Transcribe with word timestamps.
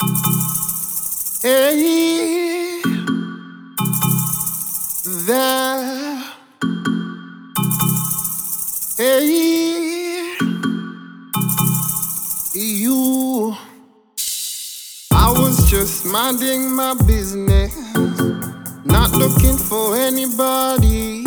Hey, 0.00 0.12
there. 5.26 6.22
Hey, 8.96 10.36
you. 12.54 13.56
I 15.10 15.32
was 15.32 15.68
just 15.68 16.06
minding 16.06 16.70
my 16.72 16.94
business, 17.04 17.74
not 18.84 19.10
looking 19.10 19.56
for 19.56 19.96
anybody. 19.96 21.24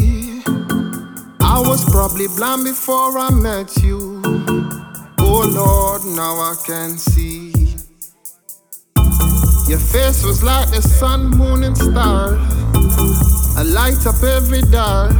I 1.42 1.60
was 1.60 1.84
probably 1.92 2.28
blind 2.38 2.64
before 2.64 3.18
I 3.18 3.32
met 3.32 3.76
you. 3.84 4.22
Oh 5.20 5.44
Lord, 5.54 6.06
now 6.16 6.36
I 6.40 6.56
can 6.66 6.98
see. 6.98 7.61
Your 9.68 9.80
face 9.80 10.24
was 10.24 10.44
like 10.44 10.70
the 10.70 10.82
sun, 10.82 11.30
moon, 11.30 11.64
and 11.64 11.78
star. 11.78 12.38
I 13.58 13.64
light 13.64 14.06
up 14.06 14.22
every 14.24 14.62
dark. 14.62 15.14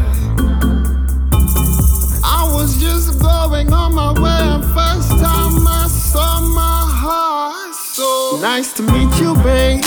I 2.24 2.50
was 2.54 2.80
just 2.80 3.20
going 3.22 3.72
on 3.72 3.96
my 3.96 4.12
way, 4.14 4.42
and 4.56 4.64
first 4.64 5.10
time 5.20 5.68
I 5.68 5.88
saw 5.88 6.42
my 6.42 6.86
heart. 7.04 7.76
So 7.76 8.40
nice 8.42 8.74
to 8.74 8.84
meet 8.84 9.14
you, 9.22 9.36
babe. 9.44 9.84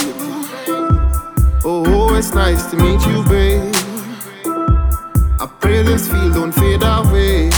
Oh, 1.64 2.14
it's 2.14 2.34
nice 2.34 2.70
to 2.70 2.76
meet 2.76 3.04
you, 3.06 3.23
babe. 3.24 3.74
I 5.40 5.46
pray 5.60 5.82
this 5.82 6.09
feel 6.09 6.30
don't 6.30 6.52
fade 6.52 6.82
away. 6.82 7.50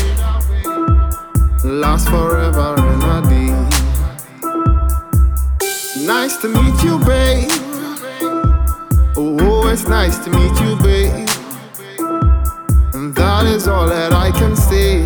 Last 1.65 2.09
forever 2.09 2.77
Nice 6.07 6.37
to 6.37 6.49
meet 6.49 6.85
you, 6.85 7.01
babe. 7.01 7.51
Oh, 9.17 9.37
oh, 9.41 9.69
it's 9.69 9.89
nice 9.89 10.19
to 10.25 10.31
meet 10.31 10.61
you, 10.61 10.77
babe. 10.77 11.29
And 12.95 13.13
that 13.17 13.45
is 13.47 13.67
all 13.67 13.89
that 13.89 14.13
I 14.13 14.31
can 14.31 14.55
say. 14.55 15.03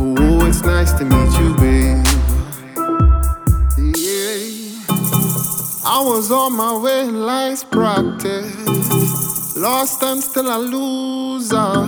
Oh, 0.00 0.14
oh, 0.18 0.46
it's 0.46 0.62
nice 0.62 0.94
to 0.94 1.04
meet 1.04 1.32
you, 1.40 1.54
babe. 1.56 2.06
Yeah. 3.76 4.80
I 5.84 6.00
was 6.02 6.30
on 6.30 6.56
my 6.56 6.78
way 6.78 7.04
life's 7.04 7.64
practice. 7.64 9.56
Lost 9.58 10.02
and 10.04 10.22
still 10.22 10.48
a 10.48 10.56
loser. 10.56 11.84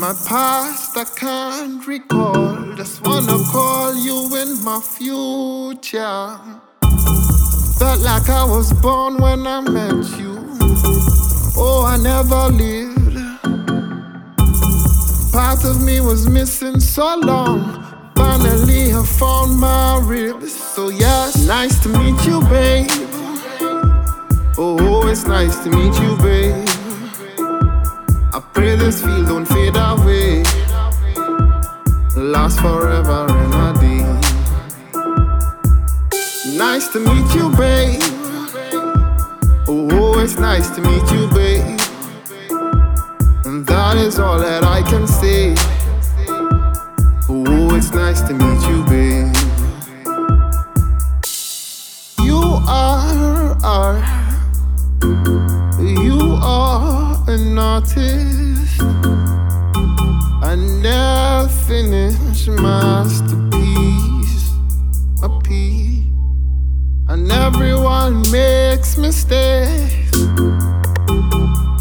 My 0.00 0.12
past 0.26 0.96
I 0.96 1.04
can't 1.14 1.86
recall. 1.86 2.59
Just 2.80 3.04
wanna 3.06 3.36
call 3.52 3.94
you 3.94 4.34
in 4.36 4.64
my 4.64 4.80
future. 4.80 6.38
Felt 7.78 8.00
like 8.00 8.30
I 8.30 8.42
was 8.42 8.72
born 8.72 9.18
when 9.18 9.46
I 9.46 9.60
met 9.60 10.18
you. 10.18 10.38
Oh, 11.58 11.84
I 11.86 11.98
never 11.98 12.48
lived. 12.48 13.18
Part 15.30 15.62
of 15.66 15.82
me 15.82 16.00
was 16.00 16.26
missing 16.26 16.80
so 16.80 17.16
long. 17.16 17.84
Finally, 18.14 18.94
I 18.94 19.04
found 19.04 19.58
my 19.58 20.00
ribs. 20.02 20.54
So, 20.54 20.88
yes, 20.88 21.46
nice 21.46 21.78
to 21.82 21.90
meet 21.90 22.24
you, 22.24 22.40
babe. 22.48 22.88
Oh, 24.56 25.06
it's 25.06 25.26
nice 25.26 25.62
to 25.64 25.68
meet 25.68 26.00
you, 26.00 26.16
babe. 26.16 26.66
I 28.32 28.40
pray 28.54 28.74
this 28.76 29.02
feel 29.02 29.26
don't 29.26 29.44
fade 29.44 29.76
away. 29.76 30.49
Last 32.20 32.60
forever 32.60 33.26
and 33.30 33.54
a 33.54 33.72
day. 33.80 34.04
Nice 36.54 36.88
to 36.88 37.00
meet 37.00 37.34
you, 37.34 37.48
babe. 37.56 37.98
Oh, 39.66 39.88
oh, 39.90 40.18
it's 40.22 40.36
nice 40.38 40.68
to 40.76 40.82
meet 40.82 41.10
you, 41.12 41.28
babe. 41.30 41.80
And 43.46 43.66
that 43.66 43.96
is 43.96 44.18
all 44.18 44.38
that 44.38 44.64
I 44.64 44.82
can 44.82 45.06
say. 45.06 45.54
Oh, 47.26 47.42
oh 47.48 47.74
it's 47.74 47.94
nice 47.94 48.20
to 48.28 48.34
meet 48.34 48.68
you, 48.68 48.84
babe. 48.84 49.34
You 52.22 52.60
are 52.68 53.56
art. 53.64 54.04
You 55.80 56.38
are 56.42 57.24
an 57.28 57.58
artist. 57.58 58.29
Finished 62.40 62.62
masterpiece. 62.62 64.50
A 65.22 65.28
piece. 65.40 66.06
And 67.08 67.30
everyone 67.30 68.22
makes 68.30 68.96
mistakes. 68.96 70.10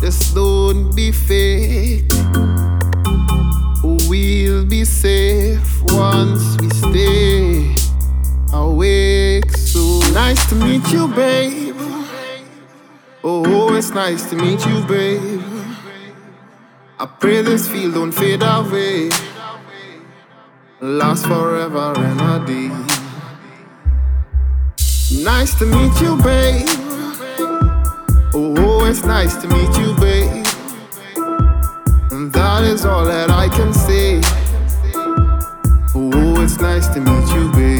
Just 0.01 0.35
don't 0.35 0.95
be 0.95 1.11
fake. 1.11 2.11
We'll 3.83 4.65
be 4.65 4.85
safe 4.85 5.81
once 5.83 6.57
we 6.59 6.69
stay 6.69 7.75
awake. 8.53 9.51
So 9.51 9.99
nice 10.13 10.49
to 10.49 10.55
meet 10.55 10.91
you, 10.91 11.07
babe. 11.07 11.75
Oh, 13.23 13.75
it's 13.75 13.91
nice 13.91 14.29
to 14.29 14.35
meet 14.35 14.65
you, 14.65 14.81
babe. 14.85 15.41
I 16.99 17.05
pray 17.05 17.41
this 17.43 17.67
feel 17.69 17.91
don't 17.91 18.11
fade 18.11 18.43
away. 18.43 19.09
Lost 20.81 21.25
forever 21.25 21.93
remedy. 21.97 22.69
Nice 25.21 25.53
to 25.59 25.65
meet 25.65 25.99
you, 25.99 26.15
babe. 26.23 26.69
Oh, 28.33 28.85
it's 28.85 29.03
nice 29.03 29.35
to 29.41 29.47
meet 29.49 29.77
you, 29.77 29.93
babe. 29.95 30.45
And 32.11 32.31
that 32.31 32.63
is 32.63 32.85
all 32.85 33.03
that 33.03 33.29
I 33.29 33.49
can 33.49 33.73
say. 33.73 34.21
Oh, 35.93 36.41
it's 36.41 36.61
nice 36.61 36.87
to 36.93 37.01
meet 37.01 37.27
you, 37.33 37.51
babe. 37.51 37.78